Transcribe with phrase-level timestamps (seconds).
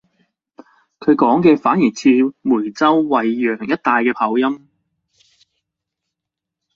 [0.97, 2.09] 佢講嘅反而似
[2.41, 4.67] 梅州惠陽一帶嘅口音